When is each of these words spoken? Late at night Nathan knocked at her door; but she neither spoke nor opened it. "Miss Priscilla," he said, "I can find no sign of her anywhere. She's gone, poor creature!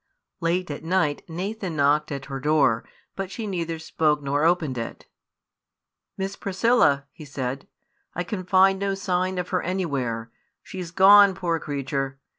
Late 0.39 0.71
at 0.71 0.83
night 0.83 1.21
Nathan 1.29 1.75
knocked 1.75 2.11
at 2.11 2.25
her 2.25 2.39
door; 2.39 2.83
but 3.15 3.29
she 3.29 3.45
neither 3.45 3.77
spoke 3.77 4.19
nor 4.23 4.43
opened 4.43 4.75
it. 4.79 5.05
"Miss 6.17 6.35
Priscilla," 6.35 7.05
he 7.11 7.23
said, 7.23 7.67
"I 8.15 8.23
can 8.23 8.43
find 8.43 8.79
no 8.79 8.95
sign 8.95 9.37
of 9.37 9.49
her 9.49 9.61
anywhere. 9.61 10.31
She's 10.63 10.89
gone, 10.89 11.35
poor 11.35 11.59
creature! 11.59 12.17